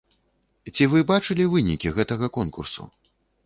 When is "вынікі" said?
1.53-1.95